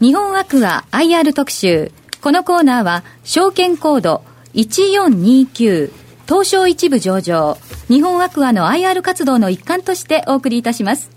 [0.00, 1.90] 日本アクア IR 特集。
[2.20, 4.22] このコーナーは、証券コード
[4.54, 5.90] 1429
[6.24, 7.58] 東証一部上場、
[7.88, 11.10] 日本アクアの IR 活動の一環としてお送りいたします。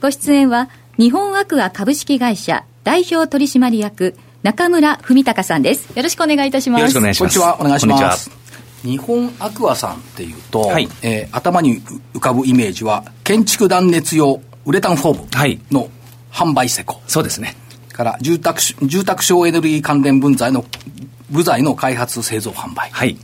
[0.00, 4.14] ご出演は、日本アクア株式会社代表取締役、
[4.44, 5.88] 中村文隆さんです。
[5.96, 6.80] よろしくお願いいたします。
[6.82, 7.40] よろしくお願いします。
[7.40, 8.30] こんにちは、お願いします。
[8.84, 11.82] 日本アクアさんっていうと、はい、えー、頭に
[12.14, 15.88] 浮かぶイメージは、建築断熱用ウレタンフォームの
[16.30, 17.00] 販売施工。
[17.08, 17.56] そうですね。
[17.92, 20.64] から住宅、住宅省エネルギー関連分材の、
[21.30, 22.90] 部材の開発製造販売。
[22.90, 23.16] はい。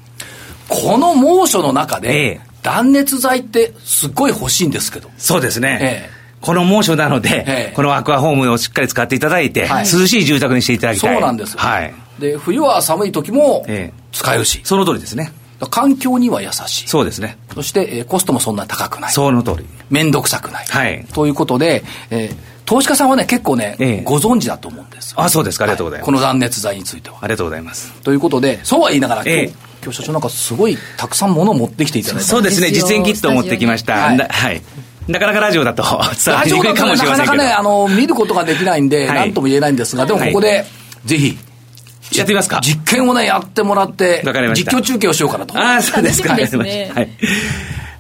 [0.69, 5.11] この猛暑の中で、断熱材ってすっごい欲しいんですけど。
[5.17, 5.79] そうですね。
[5.81, 11.15] ええこの猛暑なので、ええ、このアクアホームをしっかり使っていただいて、はい、涼しい住宅にしていただきたい。
[11.15, 11.59] そうなんです。
[11.59, 11.93] はい。
[12.21, 13.67] で、冬は寒い時も
[14.13, 14.61] 使えるし。
[14.65, 15.33] その通りですね。
[15.71, 16.89] 環境には優しい。
[16.89, 17.37] そうですね。
[17.53, 19.11] そして、えー、コストもそんな高くない。
[19.11, 19.67] その通り。
[19.91, 20.67] 面倒くさくない。
[20.67, 21.05] はい。
[21.13, 22.37] ということで、えー、
[22.69, 25.65] 投資家さんはね、結構ね、ええ、ご存知だと思うんですあ、そうですか。
[25.65, 27.17] ありがとうございます、はい、この断熱材については。
[27.23, 27.95] ありがとうございます。
[28.03, 33.95] ということで、そうは言いながら、今日、え、今日社長なんかすごいたくさんものを持ってきていただいてそうですね、実演キットを持ってきました。
[33.95, 34.19] はい。
[34.19, 34.63] はい
[35.09, 37.37] なかなかラジオだと伝わりにくいかもしれませんけど。
[37.39, 40.67] なかなかね、あの、見ることができないんで、なんとも言えないんですが、でもここで、
[41.07, 41.39] ぜひ、
[42.13, 42.61] やってみますか？
[42.63, 44.23] 実験をね、やってもらって、
[44.55, 45.59] 実況中継をしようかなと。
[45.59, 46.37] ああ、そうですか。
[46.37, 46.91] ね。
[46.95, 47.09] はい。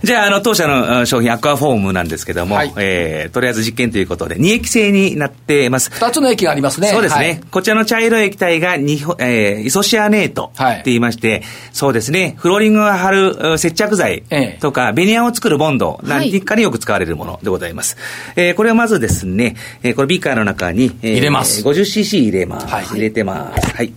[0.08, 5.90] じゃあ、あの、当社の商品、アクアフォームなんですけども、はい、えー、とりあえず実験ということで、2液性になっています。
[5.90, 6.88] 2つの液がありますね。
[6.88, 7.24] そうですね。
[7.26, 11.42] はい、こちらの茶色い液体がに、えー、イソシアネートって言いまして、はい、
[11.72, 14.22] そうですね、フローリングが貼る接着剤
[14.60, 17.98] とか、ええ、ベニヤを作るボンド何かによく使われるものでございます。
[18.34, 21.62] はい、えー、これをまずですね、えー、これビーカーの中に、えー、入れます。
[21.62, 22.66] 50cc 入れます。
[22.66, 23.76] はい、入れてます。
[23.76, 23.92] はい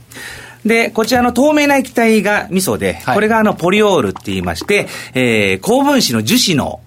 [0.66, 6.82] で、こちらの透明な液体が味噌で、はい、これがあのポリオールって言いまして、えー、高分子の樹脂の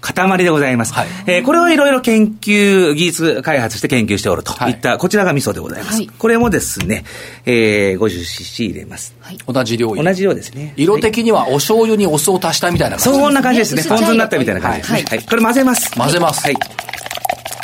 [0.00, 0.92] 塊でございます。
[0.92, 5.96] はい、えー、これをいろいろ研究、技術開発して研究しておるといった、はい、こちらが味噌でございます。
[5.96, 7.04] はい、これもですね、
[7.46, 9.16] えー、50cc 入れます。
[9.20, 10.74] はい、同じ量同じ量ですね。
[10.76, 13.82] 色的にはお醤油にお酢を足したみたいな感じそんな感じですね。
[13.84, 15.04] ポン酢になったみたいな感じですね。
[15.08, 15.22] はい。
[15.22, 15.90] これ混ぜます。
[15.96, 16.42] 混ぜます。
[16.42, 16.56] はい。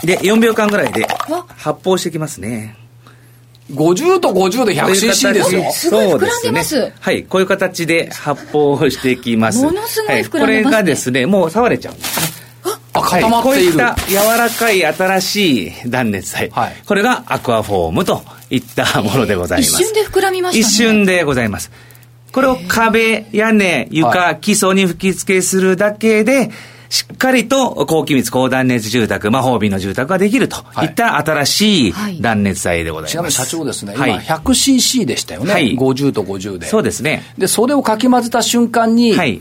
[0.06, 1.06] で、4秒間ぐらいで
[1.56, 2.79] 発泡していきますね。
[3.70, 5.70] 50と50で 100cc ですよ。
[5.72, 6.94] すごい膨らんでます、ね。
[7.00, 7.24] はい。
[7.24, 9.62] こういう形で発泡していきます。
[9.62, 12.42] ものすごい膨らんでます、ね、はい、これがですね、もう触れちゃうんです。
[12.92, 16.50] あ、固まっている、はい、こういった柔らかい新しい断熱材。
[16.50, 19.82] はい、これがアクアフォームといったものでございます。
[19.82, 20.60] 一瞬で膨らみましたね。
[20.60, 21.70] 一瞬でございます。
[22.32, 26.50] これを壁、屋根、床、基礎に吹き付けするだけで、
[26.90, 30.56] しっかりと高気密高断熱住宅、魔法瓶の住宅ができると。
[30.82, 30.86] い。
[30.86, 33.12] った新しい断熱材でございます。
[33.12, 36.66] ちなみに社長ですね、今 100cc でしたよね、はい、50と50で。
[36.66, 37.22] そうですね。
[37.38, 39.40] で、それをかき混ぜた瞬間に、はい。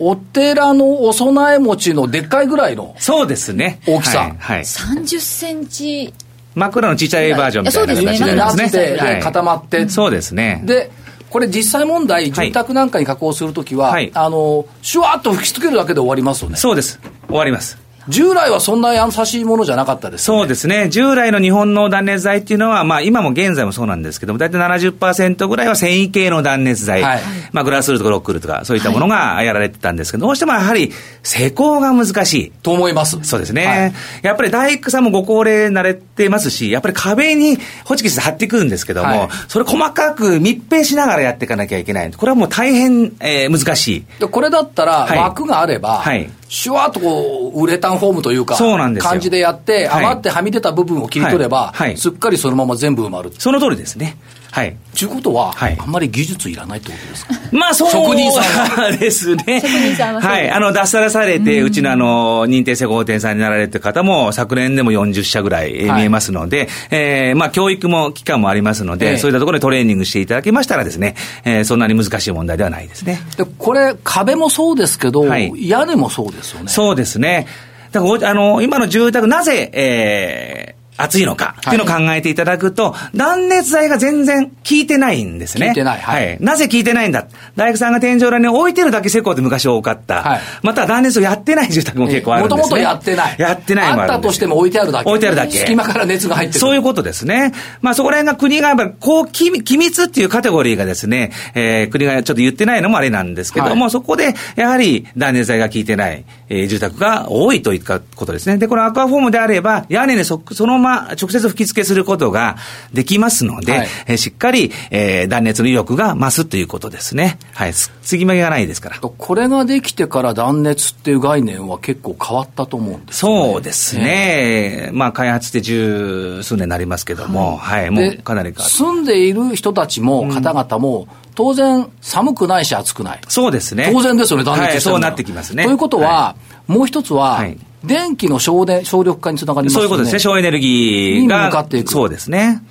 [0.00, 3.80] お寺のお供え餅のでっかいぐらいのそうですね。
[3.86, 4.36] 大きさ、はい。
[4.38, 6.14] はい、30センチ。
[6.54, 10.62] 枕のちっちゃいバージョンみたいな形でなって、はい、固まって、そうですね。
[10.64, 10.90] で
[11.30, 16.56] これ実際問題、住宅なんかに加工するときは、はい、あの、シュワーッと吹きつけるだけで終わりますよね。
[16.56, 17.00] そうです。
[17.26, 17.87] 終わります。
[18.08, 20.88] 従来はそんな優しいものじゃなかったです、ね、そうですね。
[20.88, 27.20] 従来の日本の断熱材っていうのは、まあ今も現在もそうなんですけども、大体70%ぐらいは繊維系の断熱材、はい、
[27.52, 30.92] まあグラスウールとかロックウールとか、そういったものがやられてたんですけど、どうしてもやはり
[31.22, 32.50] 施工が難しい。
[32.62, 33.18] と思います。
[33.22, 33.66] そうですね。
[33.66, 33.92] はい、
[34.22, 42.10] やっぱり大工さんもご高齢慣れてますし、やっぱり壁にホチキス貼ってくるんですけども、はい、それ細かく密閉しながらやっていかなきゃいけない。
[42.10, 44.04] これはもう大変、えー、難しい。
[44.20, 53.32] でこれだったら枠があれば、はいシュワーとこう、ウレタンフォームというか、そうなんです感じでやって、余ってはみ出た部分を切り取れば、はいはい、すっかりそのまま全部埋まる。
[53.38, 54.16] その通りですね。
[54.50, 54.76] はい。
[54.98, 57.34] ということは、はい、あんまり技術いらないってことですか？
[57.52, 59.60] まあ、そう職人さんですね。
[59.60, 60.50] 職人さんははい。
[60.50, 71.14] あの、脱サラされて、うちのあの、認定施工店さんになられてる方も、昨年でも40社ぐらい見えますので、はい、えー、まあ、教育も、期間もありますので、えー、そういったところでトレーニングしていただけましたらですね、
[71.44, 73.20] えー、そんなに難しい問題ではないですね。
[73.36, 76.68] で、これ、壁もそうですけど、はい、屋根もそうですよね。
[76.68, 77.46] そうですね。
[77.92, 85.66] だから、あの、今の住宅、なぜ、えー、暑いのかっていうのを考えていただくと、はい、断熱材が全然効いてないんですね。
[85.68, 86.00] 効いてない。
[86.00, 86.26] はい。
[86.26, 87.26] はい、なぜ効いてないんだ？
[87.56, 90.22] 大工さんが天井裏に置いてるだけ施工って昔多かった。
[90.22, 90.40] はい。
[90.62, 92.62] また断熱をやってない住宅も結構あるんですね。
[92.62, 93.36] もともとやってない。
[93.38, 95.08] やってないもあるあったとしても置いてあるだけ。
[95.08, 95.52] 置いてあるだけ。
[95.52, 96.60] 隙間から熱が入ってる。
[96.60, 97.52] そういうことですね。
[97.80, 108.58] まあそこら辺が国がやっぱり、こう、機密っていうカテゴリーがですね、えー、国がちょっと言ってないのもあれなんですけども、はい、そこで、やはり断熱材が効いてない、えー、住宅が多いといったことですね。
[108.58, 112.56] で、このアクアフォームであれば、屋根にそそのまま直接吹き付けすることが
[112.92, 117.38] できますので、はい、えしっかり、えー、断熱の威力が増すということですね。
[117.52, 117.74] はい。
[117.74, 118.98] 継ぎ目がないですから。
[118.98, 124.90] これができてから断熱っていう概念は結構変わったと思うんです、ね、そうですね。
[124.92, 133.20] まあ、開発して十数年になりますけども、はい、はい、もうかなり住んでいる人たちも、方々も、当然、寒くないし暑くない。
[133.28, 133.90] そうですね。
[133.92, 135.64] 当然ですよね、断熱して、はい、そうなってきますね。
[135.64, 136.36] ということは、は
[136.68, 139.74] い、もう一つは、はい電気の省電省力化につながりますね。
[139.74, 140.18] そういうことですね。
[140.18, 141.46] 省エネルギーが。
[141.46, 141.92] 向かっていく。
[141.92, 142.62] そうですね。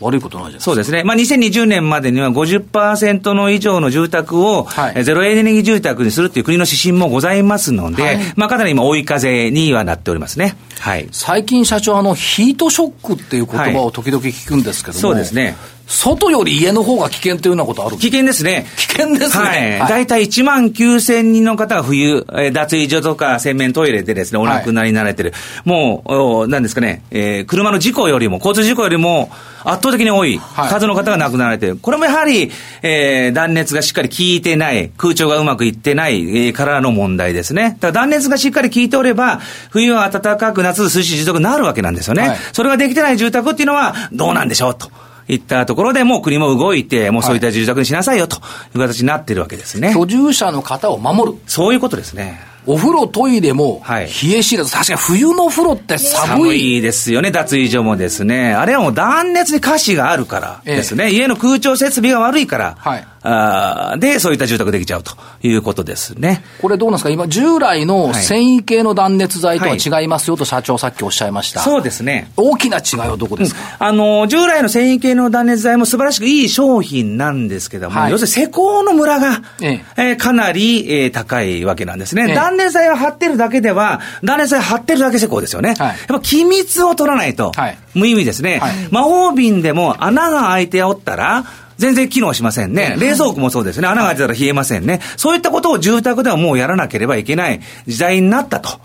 [0.00, 1.02] 悪いことないじゃないそうですね。
[1.04, 10.56] まあ、2020年までには50%の以上の住宅を、はい、ゼロエネルギー住宅にするっていう国の指針もございますので、はい、まあ、かなり今追い風にはなっておりますね。
[10.80, 11.08] はい。
[11.12, 15.56] 最近社長、あの、ヒートショックっていう言葉を時々聞くんですけども、そうですね。
[15.86, 18.66] 外より家の方が危険というようなことある危険ですね。
[18.76, 19.78] 危険ですね。
[19.80, 19.88] はい。
[19.88, 25.32] 大体1万9000人の方が冬、えー、脱衣所とか洗面トイレでですね、お亡くなりになられてる。
[25.32, 29.30] はい、もう、おなんですかね、えー、車の事故よりも、交通事故よりも
[29.64, 31.72] 圧倒的に多い数の方が亡くなられてる。
[31.72, 32.50] はい、これもやはり、
[32.82, 37.76] えー、断熱がしっかり効いてない、空調がうまくいってない、えー、からの問題ですね。
[37.80, 39.40] だから断熱がしっかり効いておれば、
[39.70, 42.28] 冬は暖かく、夏涼しい持続になるわけなんですよね。
[42.28, 44.90] はい、それができてない住宅っていうのは、どうなんでしょうと。
[45.28, 48.40] いったところでもう国も動いて、もうそういった住宅にしなさいよとい
[48.74, 49.92] う形になってるわけですね。
[49.94, 51.38] 居住者の方を守る。
[51.46, 52.40] そういうことですね。
[52.66, 54.06] お風呂、トイレも、冷
[54.38, 56.28] え知らず、確かに冬の風呂って寒い。
[56.28, 58.54] 寒いですよね、脱衣所もですね。
[58.54, 61.04] あれはもう断熱に歌詞があるからですね。
[61.04, 65.12] ええ、家の空調設備が悪いから、はい、あで、そういった住宅できちゃうと
[65.42, 66.44] いうことですね。
[66.60, 67.10] これどうなんですか？
[67.10, 71.60] 今、従来の繊維系の断熱材とは違いますよと社長さっきおっしゃいました。
[71.60, 72.30] そうですね。
[72.36, 82.26] 大きな違いはどこですか、うん、あの、従来の繊維系の断熱材も素晴らしくいい商品なんですけども、はい、要するに施工のムラが、ええー、かなり、えー、高いわけなんですね。
[82.30, 85.74] え、断熱材を貼ってるだけでは、断熱材貼ってるだけ施工ですよね。
[85.78, 87.52] はい、やっぱ機密を取らないと、
[87.94, 88.60] 無意味ですね。
[88.90, 91.44] 魔法瓶でも穴が開いておったら、
[91.78, 92.96] 全然機能しませんね。
[92.98, 93.88] 冷蔵庫もそうですね。
[93.88, 95.00] 穴が開いてたら冷えませんね。
[95.16, 98.80] そういったことを住宅ではもうやらなければいけない時代になったと。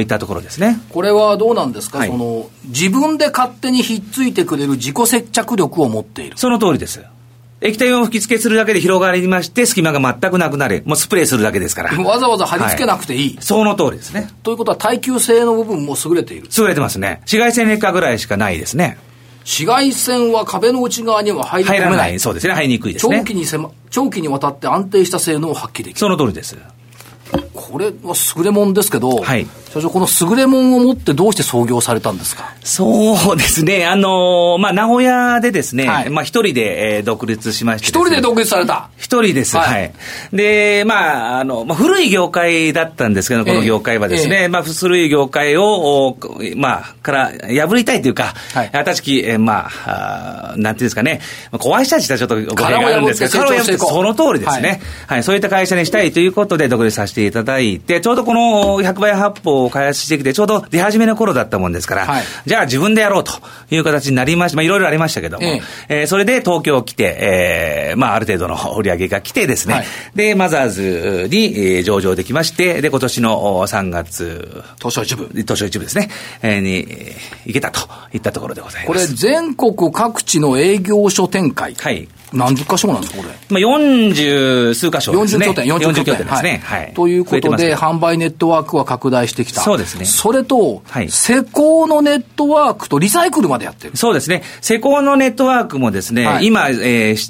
[0.00, 0.78] いったところですね。
[0.90, 6.36] これはどうなんですか、はい、その、自分で勝手にひっついてくれる自己接着力を持っている。
[6.36, 7.02] その通りです。
[7.60, 10.82] 液体を吹き付けするだけで広がりまして、隙間が全くなくなる。
[10.84, 12.02] もうスプレーするだけですから。
[12.02, 13.34] わざわざ貼り付けなくていい。
[13.34, 14.28] はい、その通りですね。
[14.42, 16.48] ということは耐久性の部分も優れている。
[16.56, 17.20] 優れてますね。
[17.22, 18.98] 紫外線劣化ぐらいしかないですね。
[19.48, 21.88] 紫外線は壁の内側には入り込めない。
[21.88, 22.20] 入らない。
[22.20, 22.52] そうですね。
[22.52, 23.16] 入りにくいですね。
[23.16, 23.46] 長期に
[23.88, 25.98] 長期にわたって安定した性能を発揮できる。
[25.98, 26.58] その通りです。
[27.70, 27.92] これは
[28.36, 32.54] 優れもんですけど、はい、社長、この優れもんを持ってどうして創業されたんですか？
[32.64, 38.90] そうですね、あのー、まあ、名古屋でですね、はい、まあ、一人で、えー、独立しまして、ね、一人で独立された？
[38.96, 39.92] 一人です、はい、はい。
[40.32, 46.16] で、まあ、あの、まあ、古い業界だったんですけど、この業界はですね、えー、まあ、古い業界を、
[46.56, 47.30] まあ、から
[47.66, 51.20] 破りたいというか、はい、新しき、えー、まあ、あなんていうんですかね、
[51.58, 55.22] 怖い人たちはちょっと語弊があるんですけど、その通りですね、はい、はい。
[55.22, 63.32] そういった会社にしたいということで独立させていただいて、ちょうどこの100倍発砲を開発してきて、ちょうど出始めの頃だったもんですから、はい、じゃあ自分でやろうと
[63.70, 69.84] いう形になりまして、まあいろいろありましたけども、えええー、それで東京来て、えー、まあある程度の売り上げが来てですね、はい、
[70.14, 75.28] で、マザーズに、えー、上場できまして、で、今年の3月、東証一部。
[75.34, 76.10] 東証一部ですね、
[76.42, 76.86] えー、に、
[77.46, 78.86] 行けたといったところでございます。
[78.86, 81.74] これ全国各地の営業所展開。
[81.74, 82.08] はい。
[82.32, 83.30] 何十箇所なんですか、これ。
[83.48, 85.46] まあ、40数箇所ですね。
[85.46, 86.60] 40拠点、40拠点ですね。
[86.64, 86.92] はい。
[86.94, 89.62] ということで、販売ネットワークは拡大してきた。
[89.62, 90.04] そうですね。
[90.04, 93.96] それと、はい、施工のネットワークとリサイクルまでやってる。
[93.96, 94.42] そうですね。
[94.60, 96.76] 施工のネットワークもですね、はい、今、えー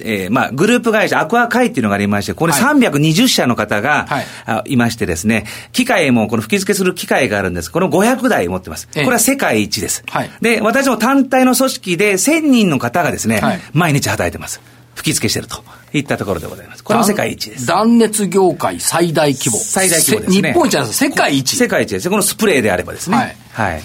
[0.05, 7.71] えー、まあ、グループ会社、アクア会っていうのがありまして、これ320社の方が、はい、いましてですね、機械も、この吹き付けする機械があるんです。
[7.71, 8.89] この500台持ってます。
[8.89, 10.03] これは世界一です。
[10.09, 13.41] はい、で、私も単体の組織で1000人の方がですね、
[13.73, 14.61] 毎日働いてます。
[14.99, 15.63] 吹き付けしてると
[15.93, 16.83] いったところでございます。
[16.83, 17.67] これも世界一です。
[17.67, 19.57] 断熱業界最大規模。
[19.57, 20.53] 最大規模ですね。
[20.53, 21.57] 日本一なんです世界一。
[21.57, 22.11] 世界一です。
[22.11, 23.17] このスプレーであればですね。
[23.17, 23.37] はい。
[23.53, 23.83] はい。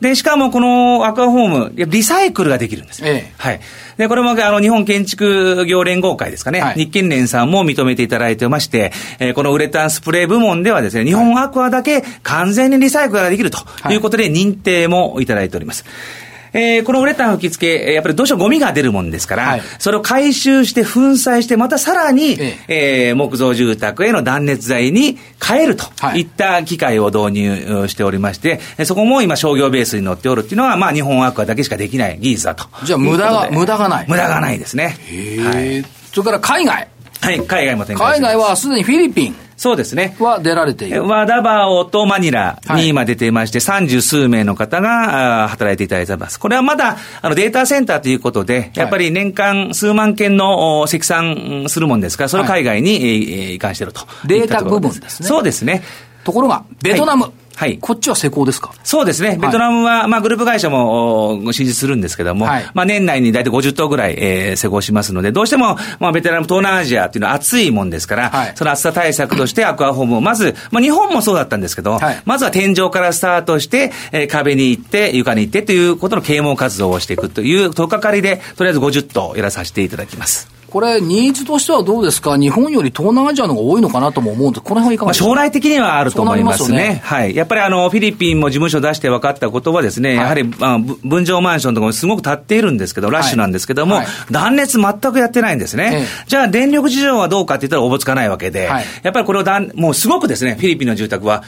[0.00, 3.08] で、しかもこのアクアホーム、リサイクルができるんですよ。
[3.08, 3.60] ええ、はい。
[3.96, 13.58] で、これもあの日本建築業連合会ですかね、はい、日建連さんも認めていただいてまして、えー、このウレタンスプレー部門ではですね、日本アクアだけ完全にリサイクルができると
[13.90, 15.84] いうことで認定もいただいております。
[15.84, 32.66] はいえー、このウレタン吹き付け、やっぱりどうしてもゴミが出るもんですから、はい、それを回収して粉砕して、またさらに、えええー、木造住宅への断熱材に変えるといった機械を導入しておりまして、はい、そこも今商業ベースに乗っておるっていうのは、まあ日本アクアだけしかできない技術だと。
[32.84, 34.06] じゃあ無駄が、無駄がない。
[34.08, 34.96] 無駄がないですね。
[35.08, 36.88] へはい、それから海外。
[37.22, 39.49] はい、海外も展開海外はすでにフィリピン。
[39.60, 40.16] そうですね。
[40.18, 41.06] は出られている。
[41.06, 46.40] ワダバオとマニラに今出ていまして、三、十、数名の方が働いていただいてます。
[46.40, 55.28] これはまだあのデータセンターということで、やっぱり年間数万件の積算するもんですから、それを海外に移管しているとデータ部分ですね。
[55.28, 55.82] そうですね。
[56.24, 57.24] ところが、ベトナム。
[57.24, 57.76] はいはい。
[57.76, 58.72] こっちは施工ですか？
[58.84, 59.36] そうですね。
[59.38, 80.59] ベトナムは、まあ、グループ会社も進出するんですけども、はい、まあ、年内に大体50頭ぐらい、えー、施工しますので、どうしても、まあ、ベトナム、東南アジアっていうのは暑いもんですから、はい、その暑さ対策としてアクアホームを、まず、まあ、日本もそうだったんですけど、はい、まずは天井からスタートして、えー、壁に行って、床に行ってということの啓蒙活動をしていくという、とかかりで、とりあえず50頭やらさせていただきます。
[80.70, 84.62] これ、ニーズとしてはどうですか、日本より東南アジアの方が多いのかなとも思うんです。
[84.62, 86.66] この辺はいかがですか、まあ、将来的にはあると思いますね。
[86.66, 87.00] すね。
[87.04, 87.34] はい。
[87.34, 94.04] やっぱりあの、フィリピンも事務所出して分かったことはですね、はい、やはり、まあ、分譲マンションとかもすごく建っているんですけど、ラッシュなんですけども、はい。
[94.04, 95.90] はい、断熱全くやってないんですね。
[95.92, 98.70] ええ、じゃあ、電力事情はどうかって言ったらおぼつかないわけで、
[99.02, 101.42] やっぱりこれをだん、もうすごくですね、フィリピンの住宅は、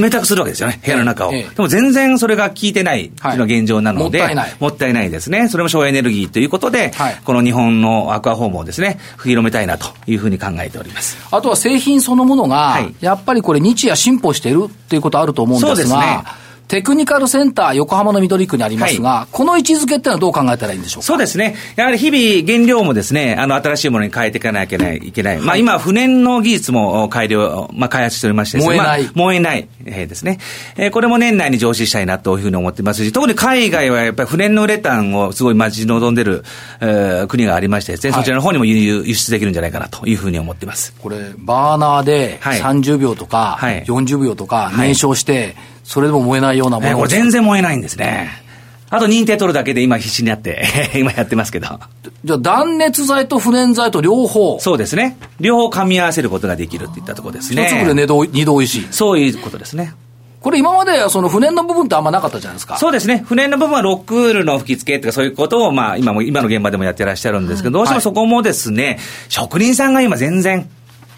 [0.00, 1.32] 冷たくするわけですよね、部屋の中を。
[1.32, 4.54] でも全然それが効いてないっていうのが現状なので、もったいない。
[4.60, 5.48] もったいないですね。
[5.48, 6.92] それも省エネルギーということで、
[7.24, 11.18] この日本のアクアホームをですね、広めたいなというふうに考えております。
[11.30, 16.24] あとは製品そのものが、やっぱりこれ日夜進歩しているっていうことあると思うんですが、そうですね。
[16.72, 21.06] テクニカルセンター横浜の緑区にありますが、はい、この位置づけってのはどう考えたらいいんでしょうか？
[21.06, 21.54] そうですね。
[21.76, 25.36] やはり日々原料もですね、あの、新しいものに変えていかなきゃいけない。
[25.36, 29.02] はい、まあ今、不燃の技術も改良、まあ開発しておりまして燃えない。
[29.02, 30.38] まあ、燃えない、えー、ですね。
[30.78, 36.42] えー、これも年内に上市したいなというふうに思ってますし、特に海外はやっぱり不燃のウレタンをすごい待ち望んでる、
[36.80, 40.94] えー、国がありましてですね、はい、そちらの方にも輸入、輸出できるんじゃないかなというふうに思ってます。
[40.98, 48.42] これ、バーナーで30秒とか、40秒とか燃焼して、それでも燃えないようなもの、えー、これ全然燃えないんですね。
[48.90, 51.80] あと認定取るだけで今必死になって 今やってますけど。
[52.24, 55.16] じゃあ断熱材と不燃材と両方そうですね。
[55.40, 57.64] 両方噛み合わせることができるっていったところですね。
[57.64, 58.86] 一粒で二度二度おいしい。
[58.90, 59.94] そういうことですね。
[60.42, 62.76] これ今までその不燃の部分ってあんまなかったじゃないですか。
[62.76, 63.24] そうですね。
[63.26, 68.98] 不燃の部分はロックールの吹き付けとかそういうことをまあ今も、今の現場でもやってらっしゃるんですけど、どうしてもそこもですね、はい、
[69.28, 70.68] 職人さんが今全然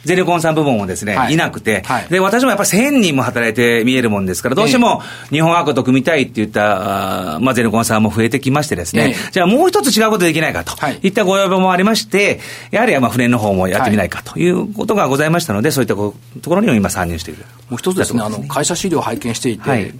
[0.04, 17.44] ゼネコンさん部門もですね、はい、いなくて、はい、で、私もやっぱり1000人も働いて見えるもんですから、どうしても日本アークと組みたいって言った、まあ、ゼネコンさんも増えてきましてですね、じゃあもう一つ違うことできないかと、い、ったご要望もありまして、やはりまあ船の方もやってみないかということがございましたので、そういったところにも今参入している。
[17.70, 19.92] もう一つですね、あの、会社資料を拝見していて、はい。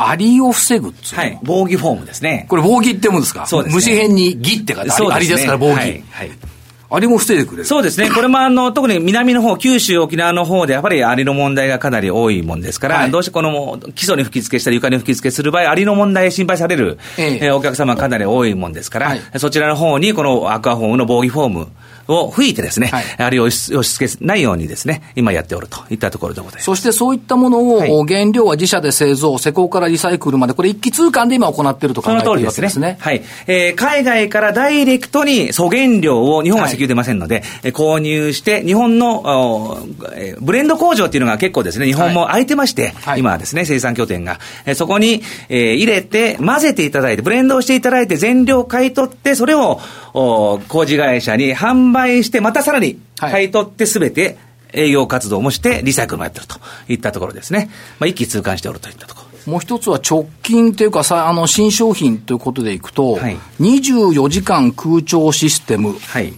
[0.00, 1.38] アリを防ぐはい。
[1.42, 2.46] 防御フォームですね。
[2.48, 3.46] これ防御ってもんですか？
[3.46, 5.74] そうです、ね、虫編にギって書いて、アリですから防御。
[5.74, 6.04] はい。
[6.10, 6.30] はい
[6.90, 7.64] アリも防いでくれる。
[7.66, 8.10] そうですね。
[8.10, 17.50] これもあの、特に南の方、九州、沖縄の方で、やっぱりアリの問題がかなり多いもんですから、はい、どうしてこの基礎に吹き付けしたり床に吹き付けする場合、アリの問題心配される、ええ。
[17.50, 21.68] お客様かなり多いもんですから、はい、そちらの方にこのアクアフォームの防御フォーム、
[22.08, 26.64] を吹いてですね、はい、あるいは押し付けないようにですね、今やっておるといったところでございます。
[26.64, 32.68] そしてそういったものを、原料は自社で製造、施工からリサイクルまで、これ一気通貫で今行っていると考えているわけですね。
[32.70, 33.22] すねはい。
[33.46, 39.78] えー、海外からダイレクトに素原料を日本は石油出ませんので、はい、購入して、日本の
[40.40, 50.07] ブレンド工場っていうのが結構ですね、日本も空いてまして、はい、今はですね、生産拠点が、えー、そこに、えー、入れて、混ぜていただいて、ブレンドをしていただいて、全量買い取って、それをお
[50.68, 54.36] 工事会社に販売して、またさらに買い取ってすべて
[54.72, 56.56] 営業活動もして、リサイクルもやってると
[56.88, 57.70] いったところですね。
[57.98, 59.28] まあ、一気通貫しておるといったところ。
[59.52, 65.96] もう一つは直近というかさ、あの、新商品ということでいくと、はい、24時間空調システム。
[65.98, 66.34] はい。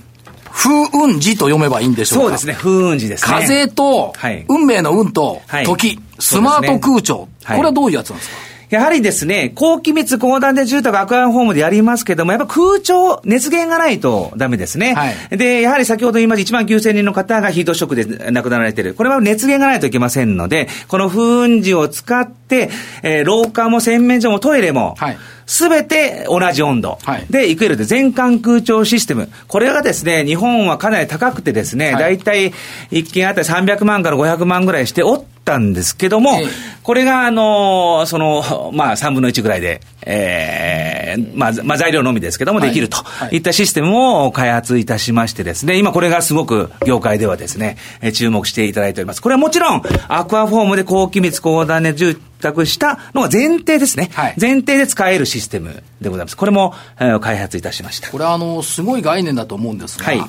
[0.53, 2.23] 風雲児と読めばいいんでしょうか。
[2.25, 3.33] そうですね、風雲児ですね。
[3.33, 8.37] 風と、はい、運命の運と、時、スマート空調、これはどういうやつなんですか？
[8.71, 14.95] やはりですね、高気密高断で住宅アクアホームでやりますけども、やっぱ空調、熱源がないとダメですね。
[14.95, 18.95] はい、で、やはり先ほど言いました1万9000人の方がヒートショックで亡くなられている。
[18.95, 22.71] これは熱源がないといけませんので、この風雲時を使って、
[23.03, 25.19] えー、廊下も洗面所もトイレも、はい
[25.51, 26.97] すべて同じ温度
[27.29, 29.29] でいくえるで全館空調システム。
[29.49, 32.53] これがですね、日本はかなり高くてですね、大体
[32.93, 36.39] 1件あたり300万から500万ぐらいしておったんですけども、
[36.83, 42.99] これが、あの、その、まあ、3分の1ぐらいで、ええー、まあ、まあ、材料のみですけども、できると
[43.33, 47.77] いったシステムを開発いたしましてですね、今これがすごく業界ではですね、
[48.13, 49.23] 注目していただいております。
[49.23, 54.11] これはもちろん、アクアフォームで高気密高断熱住宅したのが前提ですね。
[54.13, 56.37] はい、前提で使えるシステムでございます。
[56.37, 58.11] これも、えー、開発いたしました。
[58.11, 60.21] これは、あの、すごい概念だと思うんですが、はい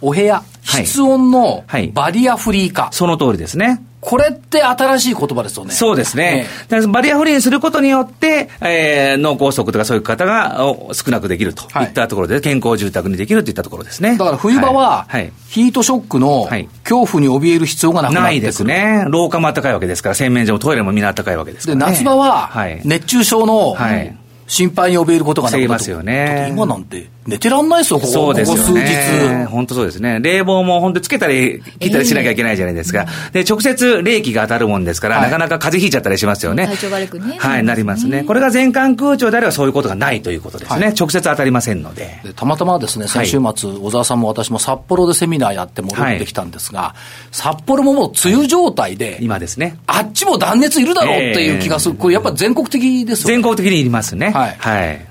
[0.00, 2.88] お部屋、室温のバリアフリー化。
[2.92, 3.82] その通りですね。
[4.00, 5.72] これって新しい言葉ですよね。
[5.72, 6.46] そうですね。
[6.70, 10.58] えー、バリアフリーにすることによって、えー、脳梗塞とかそういう方が
[10.92, 14.16] 少なくできるといったところで、はい、健康住宅にできるといったところですね。
[14.16, 16.48] だから冬場は、はい、ヒートショックの
[16.84, 18.28] 恐怖に怯える必要がなくなって。
[18.28, 19.04] ないですね。
[19.08, 22.50] 廊下も暖かいわけですから、洗面所もトイレもみんな暖かいわけですから、ね、で、夏場は、
[22.84, 24.16] 熱中症の、はい
[24.48, 26.48] 心配に怯えることがなくなりますよね。
[26.50, 29.44] 今なんて寝てらんないですよ、ここそうですよ、ね、ここ数日。
[29.44, 30.18] 本当そうですね。
[30.20, 33.04] 冷房も本当つけたり切ったりしなきゃいけないじゃないですか。
[33.34, 36.66] えー、で、直接冷気が当たるもんですから、はい、なかなか風邪ひいちゃったりしますよね。
[36.66, 37.36] 体調悪くね。
[37.38, 38.24] はい、なりますね。
[38.24, 40.86] これが全館空調であればそういうことがないということですね。
[40.86, 42.18] はい、直接当たりませんので。
[42.24, 46.94] でたまたまですね、先週末、はい、小沢さんも私も札幌でセミナーやって戻ってきたんですが、
[47.30, 49.76] 札幌ももう梅雨状態で、今ですね。
[49.86, 51.94] あっちも断熱いるだろうっていう気がする。
[51.96, 53.34] これやっぱ全国的ですよね。
[53.34, 54.32] 全国的にいりますね。
[54.38, 54.56] はい。
[54.58, 55.08] はい。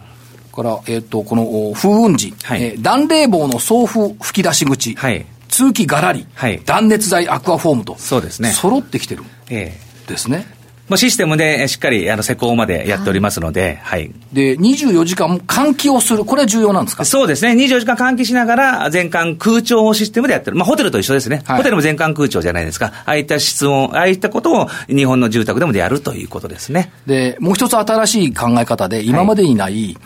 [0.58, 8.52] から、えっ、ー、と、この風雲時、はい、えー、暖冷房の送風吹き出し口、はい、通気がらり、はい、断熱材アクアフォームと、そうですね。
[8.52, 9.24] 揃ってきてる。
[9.50, 10.57] ええー、ですね。
[10.90, 14.12] まあ、システムでしっかりあの施工までやっておりますので、はい。
[14.32, 17.04] で、24時間換気をする、これは重要なんですか？
[17.04, 17.52] そうですね。
[17.52, 20.58] 24時間換気しながら、全館空調システムでやってる。
[20.58, 21.42] まあ、ホテルと一緒ですね。
[21.46, 22.94] はい、ホテルも全館空調じゃないですか。
[23.06, 26.92] ああいった室温、ああいったことを日本の住宅でもやるということですね。
[27.06, 29.98] で、もう一つ新しい考え方で、今までにない、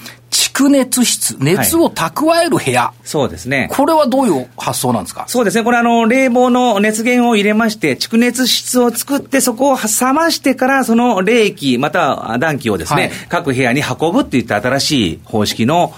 [0.61, 3.67] 蓄熱室、熱を蓄える部屋、はい、そうですね。
[3.71, 5.25] これはどういう発想なんですか？
[5.27, 5.63] そうですね。
[5.63, 15.93] これあの、冷房の熱源を入れまして、蓄熱室を作って、そこを冷ましてから、その冷気、または暖気をですね、はい、各部屋に運ぶっていった新しい方式の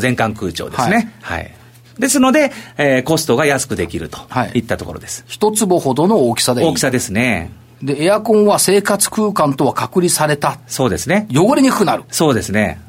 [0.00, 1.12] 全館空調ですね。
[1.22, 1.54] はい、はい
[1.96, 4.18] ですので、えー、コストが安くできると
[4.54, 5.24] いったところです。
[5.28, 7.52] 一、坪ほどの大きさでいい大きさですね。
[7.84, 10.58] で、エアコンは生活空間とは隔離された。
[10.66, 11.28] そうですね。
[11.32, 12.02] 汚れにくくなる。
[12.10, 12.80] そうですね。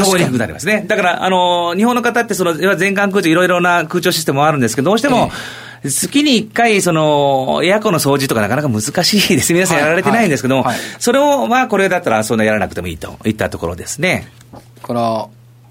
[0.00, 0.84] 汚れにくくなりますね。
[0.86, 5.30] だから、あの、日本の方って、その、全館空調、いろいろな空調システムもあるんですけど、どうしても、
[5.84, 9.52] 月に1回、その、エアコンの掃除とかなかなか難しいです。
[9.52, 14.28] 皆さんやられてないんですけども、はいはい、それを、まあ、これだったら、そんなやらなくてもいいといったところですね。
[14.82, 15.26] から、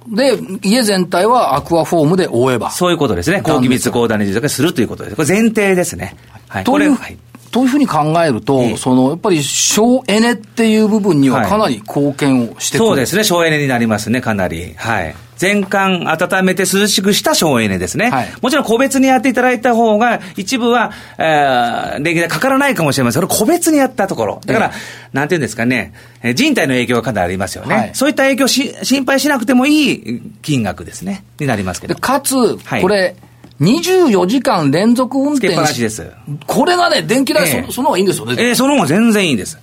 [0.08, 2.72] で、家全体はアクアフォームで覆えば。
[2.72, 3.42] そういうことですね。
[3.44, 5.16] 高気密高断熱するということです。
[5.16, 6.16] これ前提ですね。
[6.48, 6.63] はい。
[6.63, 7.18] という、はい
[7.51, 14.74] というふうに考えると、そのやっぱり省エネっていう部分にはかなり貢献をしてくる、はい、そうですね、省エネになりますね、かなり。
[14.75, 15.15] はい。
[15.36, 18.12] 全館温めて涼しくした省エネですね。
[18.12, 23.22] はい、もちろん個別にやっていただいた方が、一部は、えー、電気代かからないかもしれません。
[23.24, 24.41] それ個別にやったところ。
[24.46, 24.74] だから、えー、
[25.13, 25.93] なんていうんですかね、
[26.36, 27.75] 人体の影響がかなりありますよね。
[27.75, 31.24] はい、そういった影響し、心配しなくてもいい金額ですね。
[31.39, 31.96] になりますけど。
[31.96, 32.36] かつ、
[32.79, 33.15] これ、
[33.62, 35.50] 24時間連続運転。
[36.47, 38.36] これがね、電気代そ、えー、その方がいいんですよね。
[38.38, 39.58] ええー、その方が全然いいんです。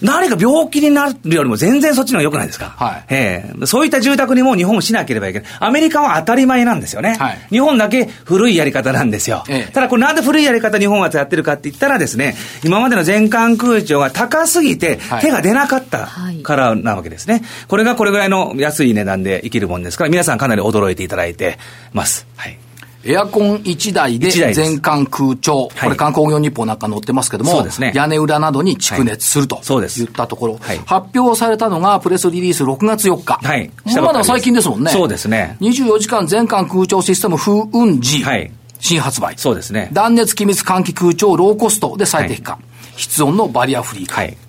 [0.00, 2.72] 何か病気になるよりも全然そっちの方が良くないですか？
[2.78, 3.04] はい。
[3.10, 5.48] ええそういった住宅にも日本もしなければいけない。
[5.58, 7.16] アメリカは当たり前なんですよね。
[7.18, 7.38] はい。
[7.50, 9.42] 日本だけ古いやり方なんですよ。
[9.48, 16.08] ええ、ただこれなんで古いやり方日本はやってるかって言ったらですね、今までの全館空調が高すぎて手が出なかった
[16.44, 17.42] からなわけですね。
[17.66, 21.58] これがこれぐらいの安い値段で生きるもんですから、皆さんかなり驚いていただいて
[21.92, 22.24] ます。
[22.36, 22.56] はい。
[23.04, 30.04] エアコン1台で全館空調、これ、観光業日報なんか載ってますけども、ね、屋根裏などに蓄熱するとい。
[30.04, 33.70] ったところ、はい、発表されたのがプレスリリース6月4日、はい、
[34.02, 35.56] まだ最近ですもんね、そうですね。
[35.60, 39.90] 24時間全館空調システム風雲時、はい、新発売、そうですね。
[39.92, 44.47] 断熱機密換気空調ローコストで最適化、はい、室温のバリアフリー化。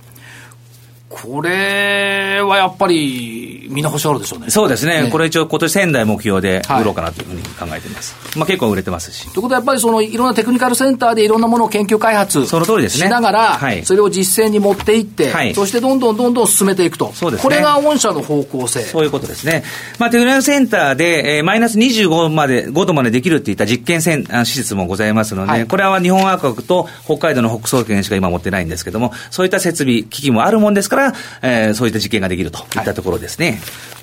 [1.09, 4.49] はいこれはやっぱり、見直しあるでしょうね。
[4.49, 5.03] そうですね。
[5.03, 8.15] ねこれ一応今年仙台目標で売ろうかなというふうに考えています。
[8.15, 9.31] はい、まあ結構売れてますし。
[9.31, 13.07] ということはやっぱりそのいろんなテクニカルセンターでいろんなものを研究開発その通りですね。
[13.07, 17.11] しながら、はい、それを実践に持っていって、はい、そしてどんどんどんどん進めていくと。
[17.13, 17.43] そうですね。
[17.43, 18.81] これが御社の方向性。
[18.81, 19.63] そういうことですね。
[19.99, 30.98] まあテクニカルセンターで、えー、マイナス25まで、5度までできるっていった実験施設もございますので、はい、これは日本アーカクと北海道の北総研しか今持ってないんですけども、そういった設備、機器もあるもんですから、
[31.41, 33.51] えーそういった実験ができるといったところですね。
[33.51, 33.59] はい。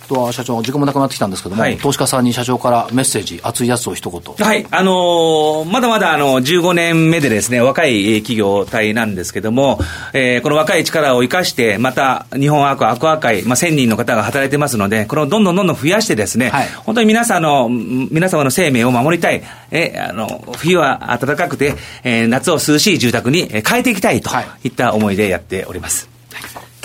[0.07, 4.35] とは社長、時間もなくなってきたんですけども、はい、投資家さんに社長からメッセージ、熱いやつを一言。
[4.47, 9.79] はい、あのー、まだまだあの15年目でですね、若い企業体なんですけども、
[10.13, 24.31] えー、この若い力を生かして、また日本アクアクア会、まあ、1000人の方が働いてますので、これをどんどんどんどん増やしてですね、はい、本当に皆さんの、皆様の生命を守りたい、えあの冬は暖かくて、えー、夏を涼しい住宅に変えていきたいと
[24.63, 24.69] い。
[24.69, 26.09] った思いでやっております。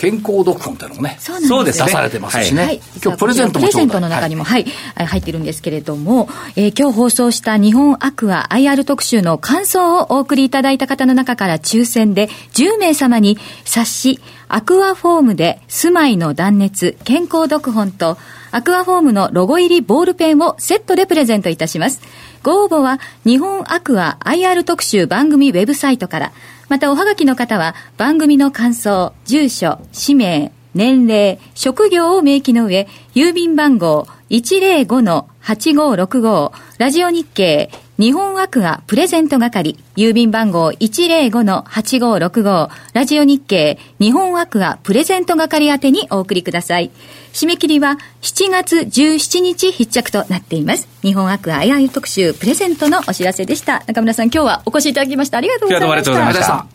[0.02, 1.86] 健康読本っていうのもね、そうですね。
[1.86, 2.64] 出されてますしね。
[2.64, 18.18] はい、今日プレゼントもプレゼントの中にも、はい、はい、入ってるんですけれども、えー、今日放送した日本アクア IR 特集の感想をお送りいただいた方の中から抽選で10名様に冊子、アクアフォームで住まいの断熱健康読本と、
[18.50, 22.00] アクアフォームのロゴ入りボールペンをセットでプレゼントいたします。
[22.42, 26.32] ご応募は日本アクア IR 特集番組ウェブサイトから、
[26.72, 46.90] またおはがきの方は番組の感想、住所、氏名、年齢、職業を明記の上、郵便番号105-8565、ラジオ日経、日本アクアプレゼント係、郵便番号105-8565、ラジオ日経、日本アクアプレゼント係宛てにお送りください。
[47.34, 50.88] 締め切りは7月17日必着となっています。
[51.02, 53.84] 日本アクア AI 特集プレゼントのお知らせでした。
[53.86, 55.92] 中村さん、今日はお越しいただきましたありがとうございました。
[55.92, 56.66] ありがとうございました。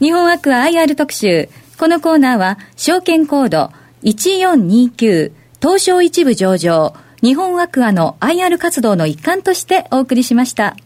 [0.00, 1.48] 日本アクア IR 特集。
[1.78, 3.70] このコーナーは、証券コード
[4.02, 5.30] 1429
[5.62, 10.76] 東証一部上場、日本アクアの IR 活動の一環としてお送りしました。